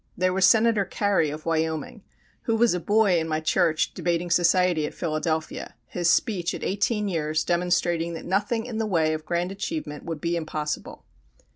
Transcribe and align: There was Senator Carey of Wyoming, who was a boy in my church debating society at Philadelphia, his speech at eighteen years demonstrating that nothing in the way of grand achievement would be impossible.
There 0.17 0.33
was 0.33 0.47
Senator 0.47 0.83
Carey 0.83 1.29
of 1.29 1.45
Wyoming, 1.45 2.01
who 2.45 2.55
was 2.55 2.73
a 2.73 2.79
boy 2.79 3.19
in 3.19 3.27
my 3.27 3.39
church 3.39 3.93
debating 3.93 4.31
society 4.31 4.87
at 4.87 4.95
Philadelphia, 4.95 5.75
his 5.85 6.09
speech 6.09 6.55
at 6.55 6.63
eighteen 6.63 7.07
years 7.07 7.43
demonstrating 7.43 8.15
that 8.15 8.25
nothing 8.25 8.65
in 8.65 8.79
the 8.79 8.87
way 8.87 9.13
of 9.13 9.27
grand 9.27 9.51
achievement 9.51 10.03
would 10.03 10.19
be 10.19 10.35
impossible. 10.35 11.05